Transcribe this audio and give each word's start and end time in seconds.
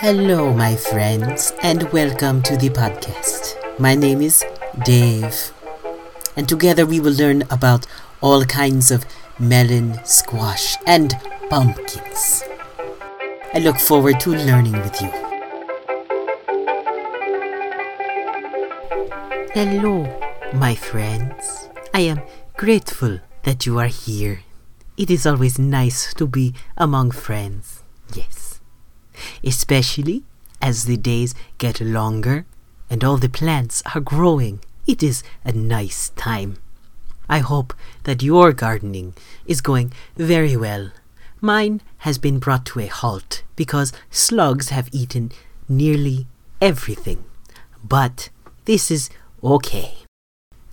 Hello, 0.00 0.52
my 0.52 0.76
friends, 0.76 1.54
and 1.62 1.90
welcome 1.90 2.42
to 2.42 2.54
the 2.58 2.68
podcast. 2.68 3.56
My 3.78 3.94
name 3.94 4.20
is 4.20 4.44
Dave, 4.84 5.52
and 6.36 6.46
together 6.46 6.84
we 6.84 7.00
will 7.00 7.14
learn 7.14 7.44
about 7.50 7.86
all 8.20 8.44
kinds 8.44 8.90
of 8.90 9.06
melon, 9.38 9.98
squash, 10.04 10.76
and 10.86 11.14
pumpkins. 11.48 12.44
I 13.54 13.60
look 13.60 13.78
forward 13.78 14.20
to 14.20 14.34
learning 14.34 14.72
with 14.72 15.00
you. 15.00 15.10
Hello, 19.54 20.27
my 20.54 20.74
friends. 20.74 21.68
I 21.92 22.00
am 22.00 22.22
grateful 22.56 23.20
that 23.42 23.66
you 23.66 23.78
are 23.78 23.88
here. 23.88 24.40
It 24.96 25.10
is 25.10 25.26
always 25.26 25.58
nice 25.58 26.14
to 26.14 26.26
be 26.26 26.54
among 26.76 27.10
friends. 27.10 27.82
Yes. 28.14 28.60
Especially 29.44 30.24
as 30.60 30.84
the 30.84 30.96
days 30.96 31.34
get 31.58 31.80
longer 31.80 32.46
and 32.88 33.04
all 33.04 33.18
the 33.18 33.28
plants 33.28 33.82
are 33.94 34.00
growing. 34.00 34.60
It 34.86 35.02
is 35.02 35.22
a 35.44 35.52
nice 35.52 36.10
time. 36.10 36.56
I 37.28 37.40
hope 37.40 37.74
that 38.04 38.22
your 38.22 38.52
gardening 38.52 39.14
is 39.46 39.60
going 39.60 39.92
very 40.16 40.56
well. 40.56 40.90
Mine 41.42 41.82
has 41.98 42.16
been 42.16 42.38
brought 42.38 42.64
to 42.66 42.80
a 42.80 42.86
halt 42.86 43.42
because 43.54 43.92
slugs 44.10 44.70
have 44.70 44.88
eaten 44.92 45.30
nearly 45.68 46.26
everything. 46.60 47.24
But 47.84 48.30
this 48.64 48.90
is 48.90 49.10
okay. 49.44 50.07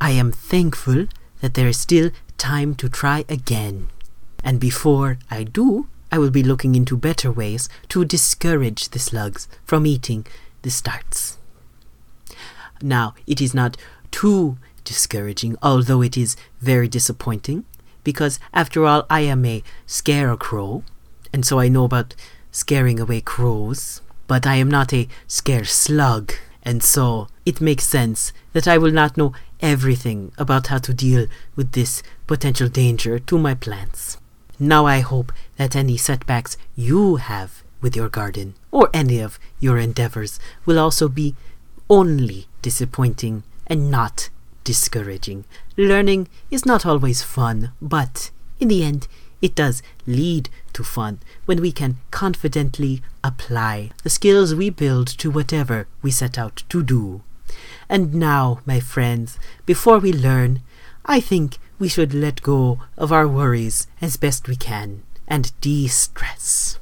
I 0.00 0.10
am 0.12 0.32
thankful 0.32 1.06
that 1.40 1.54
there 1.54 1.68
is 1.68 1.78
still 1.78 2.10
time 2.38 2.74
to 2.76 2.88
try 2.88 3.24
again. 3.28 3.88
And 4.42 4.58
before 4.58 5.18
I 5.30 5.44
do, 5.44 5.88
I 6.10 6.18
will 6.18 6.30
be 6.30 6.42
looking 6.42 6.74
into 6.74 6.96
better 6.96 7.30
ways 7.30 7.68
to 7.90 8.04
discourage 8.04 8.88
the 8.88 8.98
slugs 8.98 9.46
from 9.64 9.86
eating 9.86 10.26
the 10.62 10.70
starts. 10.70 11.38
Now, 12.82 13.14
it 13.26 13.40
is 13.40 13.54
not 13.54 13.76
too 14.10 14.56
discouraging, 14.84 15.56
although 15.62 16.02
it 16.02 16.16
is 16.16 16.36
very 16.60 16.88
disappointing, 16.88 17.64
because 18.02 18.40
after 18.54 18.86
all, 18.86 19.06
I 19.10 19.20
am 19.20 19.44
a 19.44 19.62
scarecrow, 19.86 20.82
and 21.32 21.44
so 21.44 21.60
I 21.60 21.68
know 21.68 21.84
about 21.84 22.14
scaring 22.50 22.98
away 22.98 23.20
crows, 23.20 24.00
but 24.26 24.46
I 24.46 24.56
am 24.56 24.70
not 24.70 24.92
a 24.92 25.08
scare 25.28 25.64
slug. 25.64 26.32
And 26.62 26.82
so 26.82 27.28
it 27.46 27.60
makes 27.60 27.84
sense 27.84 28.32
that 28.52 28.66
I 28.66 28.78
will 28.78 28.92
not 28.92 29.16
know 29.16 29.32
everything 29.60 30.32
about 30.38 30.68
how 30.68 30.78
to 30.78 30.94
deal 30.94 31.26
with 31.56 31.72
this 31.72 32.02
potential 32.26 32.68
danger 32.68 33.18
to 33.18 33.38
my 33.38 33.54
plants. 33.54 34.18
Now 34.58 34.86
I 34.86 35.00
hope 35.00 35.32
that 35.56 35.76
any 35.76 35.96
setbacks 35.96 36.56
you 36.76 37.16
have 37.16 37.62
with 37.80 37.96
your 37.96 38.08
garden 38.08 38.54
or 38.70 38.90
any 38.92 39.20
of 39.20 39.38
your 39.58 39.78
endeavors 39.78 40.38
will 40.66 40.78
also 40.78 41.08
be 41.08 41.34
only 41.88 42.46
disappointing 42.62 43.42
and 43.66 43.90
not 43.90 44.28
discouraging. 44.64 45.44
Learning 45.76 46.28
is 46.50 46.66
not 46.66 46.84
always 46.84 47.22
fun, 47.22 47.72
but 47.80 48.30
in 48.58 48.68
the 48.68 48.84
end, 48.84 49.08
it 49.40 49.54
does 49.54 49.82
lead 50.06 50.50
to 50.74 50.84
fun 50.84 51.18
when 51.46 51.60
we 51.60 51.72
can 51.72 51.96
confidently 52.10 53.02
apply 53.24 53.90
the 54.02 54.10
skills 54.10 54.54
we 54.54 54.68
build 54.68 55.08
to 55.08 55.30
whatever 55.30 55.86
we 56.02 56.10
set 56.10 56.38
out 56.38 56.62
to 56.68 56.82
do. 56.82 57.22
And 57.88 58.14
now, 58.14 58.60
my 58.64 58.80
friends, 58.80 59.38
before 59.66 59.98
we 59.98 60.12
learn, 60.12 60.62
I 61.04 61.20
think 61.20 61.58
we 61.78 61.88
should 61.88 62.14
let 62.14 62.42
go 62.42 62.80
of 62.96 63.12
our 63.12 63.26
worries 63.26 63.86
as 64.00 64.16
best 64.16 64.48
we 64.48 64.56
can 64.56 65.02
and 65.26 65.52
de 65.60 65.88
stress. 65.88 66.78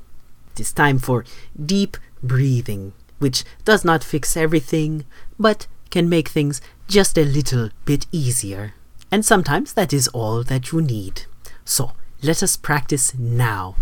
It 0.53 0.61
is 0.61 0.73
time 0.73 0.99
for 0.99 1.25
deep 1.65 1.97
breathing, 2.23 2.93
which 3.19 3.45
does 3.65 3.85
not 3.85 4.03
fix 4.03 4.37
everything, 4.37 5.05
but 5.39 5.67
can 5.91 6.09
make 6.09 6.29
things 6.29 6.61
just 6.89 7.17
a 7.17 7.25
little 7.25 7.71
bit 7.85 8.07
easier. 8.11 8.75
And 9.11 9.25
sometimes 9.25 9.73
that 9.75 9.93
is 9.93 10.09
all 10.09 10.43
that 10.45 10.73
you 10.73 10.83
need. 10.83 11.23
So, 11.65 11.93
let 12.23 12.43
us 12.43 12.57
practice 12.57 13.15
now. 13.15 13.77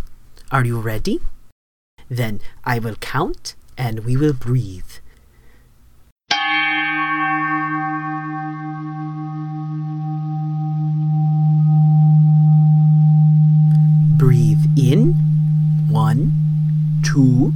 Are 0.53 0.65
you 0.65 0.79
ready? 0.79 1.21
Then 2.09 2.41
I 2.65 2.79
will 2.79 2.97
count 2.97 3.55
and 3.79 4.05
we 4.05 4.17
will 4.17 4.33
breathe. 4.33 5.01
In. 14.77 15.15
One, 15.89 16.33
two, 17.03 17.53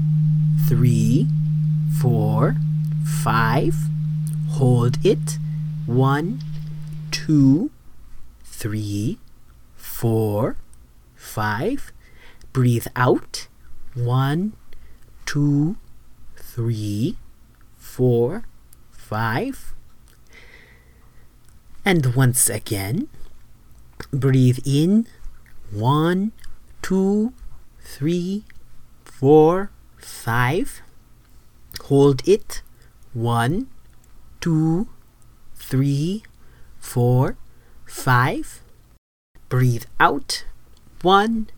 three, 0.69 1.29
four, 2.01 2.57
five. 3.05 3.75
Hold 4.51 5.05
it. 5.05 5.39
One, 5.87 6.41
two, 7.11 7.71
three, 8.45 9.19
four, 9.77 10.57
five. 11.15 11.93
Breathe 12.53 12.87
out. 12.97 13.49
One, 13.95 14.53
two, 15.27 15.77
three, 16.37 17.17
four, 17.77 18.45
five. 18.91 19.75
And 21.85 22.15
once 22.15 22.49
again, 22.49 23.09
breathe 24.13 24.59
in. 24.65 25.07
One, 25.71 26.33
two, 26.83 27.33
three, 27.81 28.45
four, 29.05 29.71
five. 29.99 30.83
Hold 31.85 32.27
it. 32.29 32.63
One, 33.13 33.69
two, 34.41 34.89
three, 35.55 36.23
four, 36.79 37.37
five. 37.85 38.61
Breathe 39.49 39.85
out. 39.99 40.45
One, 41.03 41.49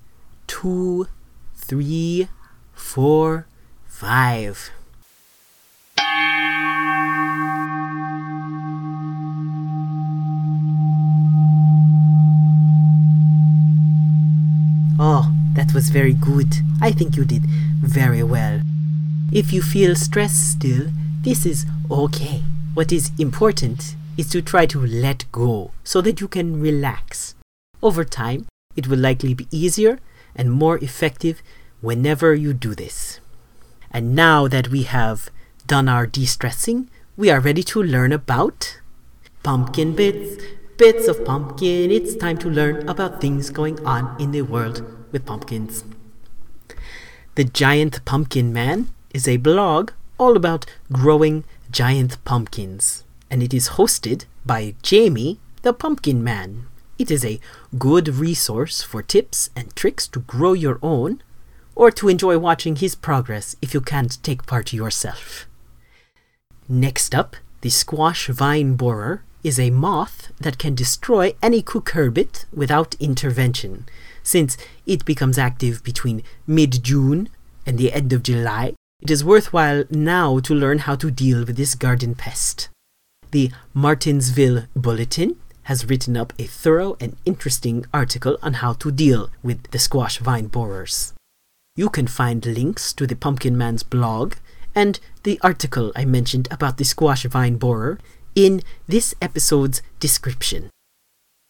two, 0.46 1.06
three, 1.54 2.28
four, 2.74 3.46
five. 3.86 4.70
That 15.62 15.74
was 15.74 15.90
very 15.90 16.14
good. 16.14 16.56
I 16.80 16.90
think 16.90 17.16
you 17.16 17.24
did 17.24 17.44
very 17.82 18.24
well. 18.24 18.60
If 19.32 19.52
you 19.52 19.62
feel 19.62 19.94
stressed 19.94 20.54
still, 20.54 20.88
this 21.22 21.46
is 21.46 21.66
okay. 21.88 22.42
What 22.74 22.90
is 22.90 23.12
important 23.16 23.94
is 24.16 24.28
to 24.30 24.42
try 24.42 24.66
to 24.66 24.84
let 24.84 25.30
go 25.30 25.70
so 25.84 26.00
that 26.00 26.20
you 26.20 26.26
can 26.26 26.60
relax. 26.60 27.36
Over 27.80 28.02
time, 28.02 28.46
it 28.74 28.88
will 28.88 28.98
likely 28.98 29.34
be 29.34 29.46
easier 29.52 30.00
and 30.34 30.50
more 30.50 30.78
effective 30.78 31.42
whenever 31.80 32.34
you 32.34 32.52
do 32.52 32.74
this. 32.74 33.20
And 33.92 34.16
now 34.16 34.48
that 34.48 34.66
we 34.66 34.82
have 34.82 35.30
done 35.68 35.88
our 35.88 36.08
de 36.08 36.26
stressing, 36.26 36.88
we 37.16 37.30
are 37.30 37.38
ready 37.38 37.62
to 37.62 37.80
learn 37.80 38.10
about 38.12 38.80
pumpkin 39.44 39.94
bits, 39.94 40.42
bits 40.76 41.06
of 41.06 41.24
pumpkin. 41.24 41.92
It's 41.92 42.16
time 42.16 42.38
to 42.38 42.50
learn 42.50 42.88
about 42.88 43.20
things 43.20 43.50
going 43.50 43.78
on 43.86 44.20
in 44.20 44.32
the 44.32 44.42
world 44.42 45.01
with 45.12 45.26
pumpkins. 45.26 45.84
The 47.34 47.44
Giant 47.44 48.04
Pumpkin 48.04 48.52
Man 48.52 48.88
is 49.14 49.28
a 49.28 49.36
blog 49.36 49.92
all 50.18 50.36
about 50.36 50.66
growing 50.90 51.44
giant 51.70 52.22
pumpkins, 52.24 53.04
and 53.30 53.42
it 53.42 53.54
is 53.54 53.70
hosted 53.70 54.24
by 54.44 54.74
Jamie 54.82 55.38
the 55.62 55.72
Pumpkin 55.72 56.22
Man. 56.24 56.66
It 56.98 57.10
is 57.10 57.24
a 57.24 57.40
good 57.78 58.08
resource 58.08 58.82
for 58.82 59.02
tips 59.02 59.50
and 59.56 59.74
tricks 59.74 60.06
to 60.08 60.20
grow 60.20 60.52
your 60.52 60.78
own, 60.82 61.22
or 61.74 61.90
to 61.90 62.08
enjoy 62.08 62.38
watching 62.38 62.76
his 62.76 62.94
progress 62.94 63.56
if 63.62 63.72
you 63.72 63.80
can't 63.80 64.22
take 64.22 64.46
part 64.46 64.72
yourself. 64.72 65.46
Next 66.68 67.14
up, 67.14 67.36
the 67.62 67.70
squash 67.70 68.28
vine 68.28 68.74
borer 68.74 69.22
is 69.42 69.58
a 69.58 69.70
moth 69.70 70.32
that 70.40 70.58
can 70.58 70.74
destroy 70.74 71.34
any 71.42 71.62
cucurbit 71.62 72.44
without 72.52 72.94
intervention, 73.00 73.86
since 74.22 74.56
it 74.86 75.04
becomes 75.04 75.38
active 75.38 75.82
between 75.82 76.22
mid 76.46 76.82
June 76.82 77.28
and 77.66 77.78
the 77.78 77.92
end 77.92 78.12
of 78.12 78.22
July. 78.22 78.74
It 79.00 79.10
is 79.10 79.24
worthwhile 79.24 79.84
now 79.90 80.38
to 80.40 80.54
learn 80.54 80.78
how 80.78 80.94
to 80.96 81.10
deal 81.10 81.44
with 81.44 81.56
this 81.56 81.74
garden 81.74 82.14
pest. 82.14 82.68
The 83.32 83.50
Martinsville 83.74 84.64
Bulletin 84.76 85.36
has 85.64 85.88
written 85.88 86.16
up 86.16 86.32
a 86.38 86.44
thorough 86.44 86.96
and 87.00 87.16
interesting 87.24 87.84
article 87.94 88.36
on 88.42 88.54
how 88.54 88.74
to 88.74 88.90
deal 88.90 89.30
with 89.42 89.70
the 89.70 89.78
squash 89.78 90.18
vine 90.18 90.46
borers. 90.46 91.14
You 91.76 91.88
can 91.88 92.06
find 92.06 92.44
links 92.44 92.92
to 92.94 93.06
the 93.06 93.16
Pumpkin 93.16 93.56
Man's 93.56 93.82
blog 93.82 94.34
and 94.74 94.98
the 95.22 95.40
article 95.42 95.92
I 95.96 96.04
mentioned 96.04 96.48
about 96.50 96.76
the 96.76 96.84
squash 96.84 97.24
vine 97.24 97.56
borer 97.56 97.98
in 98.34 98.62
this 98.86 99.14
episode's 99.20 99.82
description. 100.00 100.70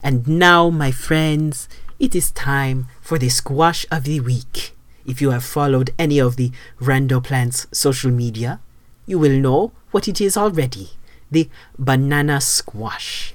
And 0.03 0.27
now, 0.27 0.69
my 0.69 0.91
friends, 0.91 1.69
it 2.03 2.17
is 2.17 2.33
time 2.33 2.89
for 3.01 3.17
the 3.17 3.29
squash 3.29 3.87
of 3.89 4.03
the 4.03 4.19
week. 4.19 4.75
If 5.07 5.23
you 5.23 5.31
have 5.31 5.45
followed 5.45 5.95
any 5.97 6.19
of 6.19 6.35
the 6.35 6.51
Rando 6.81 7.23
Plants 7.23 7.69
social 7.71 8.11
media, 8.11 8.59
you 9.07 9.21
will 9.21 9.39
know 9.39 9.71
what 9.93 10.09
it 10.09 10.21
is 10.21 10.37
already 10.37 10.91
the 11.31 11.49
banana 11.79 12.41
squash. 12.41 13.35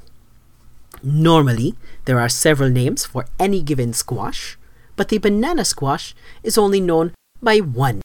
Normally, 1.02 1.76
there 2.06 2.20
are 2.20 2.30
several 2.30 2.70
names 2.70 3.06
for 3.06 3.26
any 3.40 3.64
given 3.64 3.94
squash, 3.94 4.58
but 4.98 5.08
the 5.08 5.18
banana 5.18 5.64
squash 5.64 6.14
is 6.44 6.58
only 6.58 6.82
known 6.82 7.14
by 7.42 7.60
one. 7.60 8.02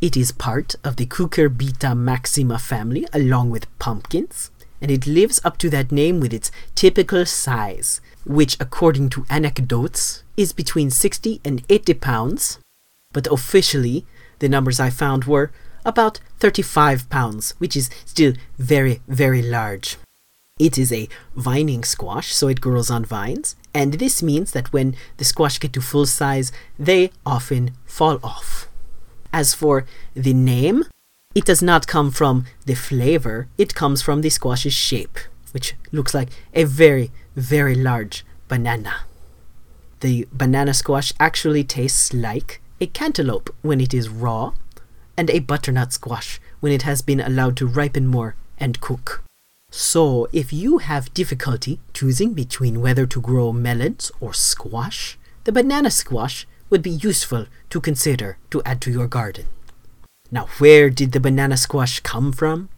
It 0.00 0.16
is 0.16 0.32
part 0.32 0.74
of 0.82 0.96
the 0.96 1.06
Cucurbita 1.06 1.96
maxima 1.96 2.58
family 2.58 3.06
along 3.12 3.50
with 3.50 3.78
pumpkins, 3.78 4.50
and 4.80 4.90
it 4.90 5.06
lives 5.06 5.40
up 5.44 5.58
to 5.58 5.70
that 5.70 5.92
name 5.92 6.20
with 6.20 6.32
its 6.32 6.50
typical 6.74 7.26
size, 7.26 8.00
which, 8.24 8.56
according 8.60 9.10
to 9.10 9.26
anecdotes, 9.28 10.22
is 10.36 10.52
between 10.52 10.90
60 10.90 11.40
and 11.44 11.62
80 11.68 11.94
pounds, 11.94 12.58
but 13.12 13.26
officially, 13.26 14.06
the 14.38 14.48
numbers 14.48 14.80
I 14.80 14.90
found 14.90 15.24
were 15.24 15.50
about 15.84 16.20
35 16.38 17.08
pounds, 17.10 17.54
which 17.58 17.76
is 17.76 17.90
still 18.04 18.34
very, 18.58 19.00
very 19.08 19.42
large. 19.42 19.96
It 20.58 20.76
is 20.76 20.92
a 20.92 21.08
vining 21.34 21.84
squash, 21.84 22.34
so 22.34 22.48
it 22.48 22.60
grows 22.60 22.90
on 22.90 23.04
vines, 23.04 23.56
and 23.72 23.94
this 23.94 24.22
means 24.22 24.52
that 24.52 24.72
when 24.72 24.94
the 25.16 25.24
squash 25.24 25.58
get 25.58 25.72
to 25.72 25.80
full 25.80 26.06
size, 26.06 26.52
they 26.78 27.12
often 27.24 27.72
fall 27.86 28.18
off. 28.22 28.68
As 29.32 29.54
for 29.54 29.86
the 30.14 30.34
name, 30.34 30.84
it 31.34 31.44
does 31.44 31.62
not 31.62 31.86
come 31.86 32.10
from 32.10 32.44
the 32.66 32.74
flavor, 32.74 33.46
it 33.56 33.74
comes 33.74 34.02
from 34.02 34.20
the 34.20 34.30
squash's 34.30 34.72
shape, 34.72 35.18
which 35.52 35.74
looks 35.92 36.12
like 36.12 36.28
a 36.54 36.64
very, 36.64 37.12
very 37.36 37.74
large 37.74 38.24
banana. 38.48 39.02
The 40.00 40.26
banana 40.32 40.74
squash 40.74 41.12
actually 41.20 41.62
tastes 41.62 42.12
like 42.12 42.60
a 42.80 42.86
cantaloupe 42.86 43.54
when 43.62 43.80
it 43.80 43.94
is 43.94 44.08
raw, 44.08 44.54
and 45.16 45.30
a 45.30 45.38
butternut 45.38 45.92
squash 45.92 46.40
when 46.58 46.72
it 46.72 46.82
has 46.82 47.00
been 47.02 47.20
allowed 47.20 47.56
to 47.58 47.66
ripen 47.66 48.06
more 48.06 48.34
and 48.58 48.80
cook. 48.80 49.22
So, 49.70 50.26
if 50.32 50.52
you 50.52 50.78
have 50.78 51.14
difficulty 51.14 51.78
choosing 51.94 52.32
between 52.32 52.80
whether 52.80 53.06
to 53.06 53.20
grow 53.20 53.52
melons 53.52 54.10
or 54.18 54.34
squash, 54.34 55.16
the 55.44 55.52
banana 55.52 55.92
squash 55.92 56.46
would 56.70 56.82
be 56.82 56.90
useful 56.90 57.46
to 57.68 57.80
consider 57.80 58.38
to 58.50 58.62
add 58.64 58.80
to 58.80 58.90
your 58.90 59.06
garden. 59.06 59.46
Now, 60.30 60.46
where 60.58 60.90
did 60.90 61.12
the 61.12 61.20
banana 61.20 61.56
squash 61.56 62.00
come 62.00 62.32
from? 62.32 62.68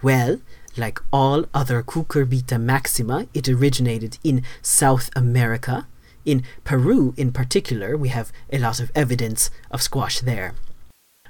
Well, 0.00 0.40
like 0.76 0.98
all 1.12 1.44
other 1.52 1.82
Cucurbita 1.82 2.58
maxima, 2.60 3.26
it 3.34 3.48
originated 3.48 4.18
in 4.24 4.42
South 4.62 5.10
America. 5.14 5.86
In 6.24 6.44
Peru, 6.64 7.12
in 7.16 7.32
particular, 7.32 7.96
we 7.96 8.08
have 8.08 8.32
a 8.50 8.58
lot 8.58 8.80
of 8.80 8.90
evidence 8.94 9.50
of 9.70 9.82
squash 9.82 10.20
there. 10.20 10.54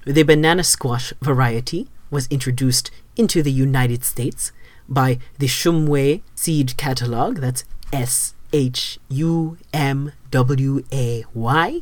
The 0.04 0.22
banana 0.22 0.62
squash 0.62 1.12
variety 1.20 1.88
was 2.10 2.28
introduced 2.28 2.90
into 3.16 3.42
the 3.42 3.52
United 3.52 4.04
States 4.04 4.52
by 4.88 5.18
the 5.38 5.46
Shumway 5.46 6.22
Seed 6.34 6.76
Catalog. 6.76 7.38
That's 7.38 7.64
S 7.92 8.34
H 8.52 8.98
U 9.08 9.56
M 9.72 10.12
W 10.30 10.84
A 10.92 11.24
Y. 11.34 11.80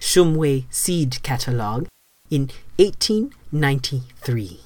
Shumway 0.00 0.64
Seed 0.70 1.22
Catalog 1.22 1.88
in 2.30 2.50
1893. 2.76 4.60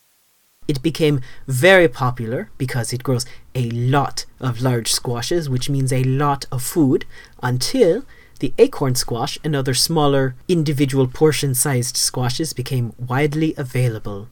It 0.69 0.83
became 0.83 1.21
very 1.47 1.89
popular 1.89 2.51
because 2.57 2.93
it 2.93 3.03
grows 3.03 3.27
a 3.55 3.69
lot 3.71 4.25
of 4.41 4.63
large 4.63 4.93
squashes, 4.93 5.49
which 5.51 5.69
means 5.69 5.93
a 5.93 6.05
lot 6.05 6.47
of 6.53 6.63
food, 6.63 7.05
until 7.43 8.05
the 8.39 8.55
acorn 8.59 8.95
squash 8.95 9.39
and 9.45 9.55
other 9.55 9.75
smaller 9.75 10.35
individual 10.49 11.07
portion 11.07 11.55
sized 11.55 11.97
squashes 11.97 12.53
became 12.53 12.93
widely 12.99 13.55
available 13.57 14.29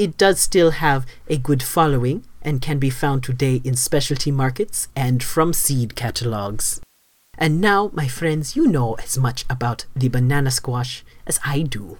it 0.00 0.16
does 0.16 0.40
still 0.40 0.70
have 0.70 1.04
a 1.28 1.36
good 1.36 1.62
following 1.62 2.24
and 2.40 2.62
can 2.62 2.78
be 2.78 2.88
found 2.88 3.22
today 3.22 3.60
in 3.64 3.76
specialty 3.76 4.30
markets 4.30 4.88
and 4.96 5.22
from 5.22 5.52
seed 5.52 5.94
catalogs. 5.94 6.80
And 7.36 7.60
now, 7.60 7.90
my 7.92 8.08
friends, 8.08 8.56
you 8.56 8.66
know 8.66 8.94
as 8.94 9.18
much 9.18 9.44
about 9.50 9.84
the 9.94 10.08
banana 10.08 10.50
squash 10.50 11.04
as 11.26 11.38
I 11.44 11.60
do. 11.60 11.98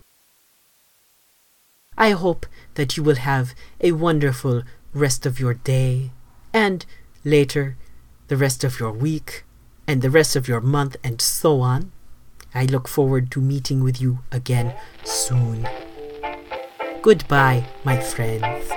I 2.00 2.12
hope 2.12 2.46
that 2.76 2.96
you 2.96 3.02
will 3.02 3.16
have 3.16 3.54
a 3.82 3.92
wonderful 3.92 4.62
rest 4.94 5.26
of 5.26 5.38
your 5.38 5.52
day, 5.52 6.12
and 6.50 6.86
later, 7.26 7.76
the 8.28 8.38
rest 8.38 8.64
of 8.64 8.80
your 8.80 8.90
week, 8.90 9.44
and 9.86 10.00
the 10.00 10.08
rest 10.08 10.34
of 10.34 10.48
your 10.48 10.62
month, 10.62 10.96
and 11.04 11.20
so 11.20 11.60
on. 11.60 11.92
I 12.54 12.64
look 12.64 12.88
forward 12.88 13.30
to 13.32 13.40
meeting 13.42 13.84
with 13.84 14.00
you 14.00 14.20
again 14.32 14.74
soon. 15.04 15.68
Goodbye, 17.02 17.66
my 17.84 18.00
friends. 18.00 18.70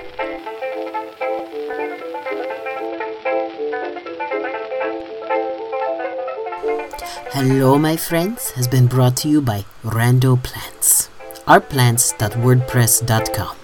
Hello, 7.31 7.79
my 7.79 7.95
friends 7.95 8.51
has 8.51 8.67
been 8.67 8.87
brought 8.87 9.15
to 9.23 9.29
you 9.29 9.41
by 9.41 9.63
Rando 9.81 10.43
Plants. 10.43 11.07
Ourplants.wordpress.com. 11.47 13.62